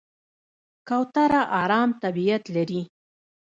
کوتره 0.87 1.41
آرام 1.61 1.89
طبیعت 2.03 2.43
لري. 2.55 2.81